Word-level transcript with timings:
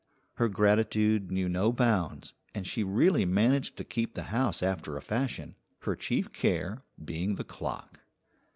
Her 0.37 0.47
gratitude 0.47 1.31
knew 1.31 1.47
no 1.47 1.71
bounds, 1.71 2.33
and 2.55 2.65
she 2.65 2.83
really 2.83 3.23
managed 3.23 3.77
to 3.77 3.83
keep 3.83 4.15
the 4.15 4.23
house 4.33 4.63
after 4.63 4.97
a 4.97 5.01
fashion, 5.03 5.53
her 5.81 5.95
chief 5.95 6.33
care 6.33 6.81
being 7.05 7.35
the 7.35 7.43
clock. 7.43 7.99